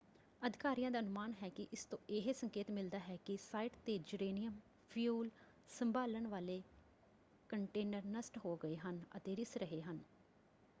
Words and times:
ਅਧਿਕਾਰੀਆਂ 0.41 0.89
ਦਾ 0.91 0.99
ਅਨੁਮਾਨ 0.99 1.33
ਹੈ 1.41 1.49
ਕਿ 1.49 1.67
ਇਸ 1.73 1.83
ਤੋਂ 1.85 1.97
ਇਹ 2.09 2.31
ਸੰਕੇਤ 2.33 2.71
ਮਿਲਦਾ 2.71 2.99
ਹੈ 2.99 3.17
ਕਿ 3.25 3.35
ਸਾਈਟ 3.41 3.75
‘ਤੇ 3.85 3.95
ਯੂਰੇਨੀਅਮ 4.03 4.59
ਫਿਊਲ 4.91 5.29
ਸੰਭਾਲਣ 5.71 6.27
ਵਾਲੇ 6.27 6.61
ਕੰਟੇਨਰ 7.49 8.05
ਨਸ਼ਟ 8.07 8.37
ਹੋ 8.45 8.55
ਗਏ 8.63 8.75
ਹਨ 8.77 9.01
ਅਤੇ 9.17 9.35
ਰਿੱਸ 9.35 9.57
ਰਹੇ 9.57 9.81
ਹਨ। 9.81 9.99